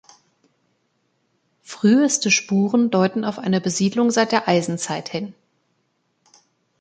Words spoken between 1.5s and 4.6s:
Früheste Spuren deuten auf eine Besiedlung seit der